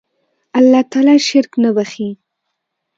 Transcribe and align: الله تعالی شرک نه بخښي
الله 0.59 0.81
تعالی 0.91 1.17
شرک 1.27 1.51
نه 1.63 1.69
بخښي 1.75 2.09